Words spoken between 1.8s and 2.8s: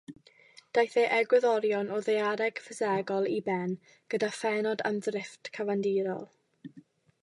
o Ddaeareg